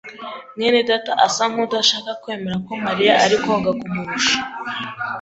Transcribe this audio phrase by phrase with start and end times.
[0.55, 4.37] mwene data asa nkudashaka kwemera ko Mariya ari koga kumurusha.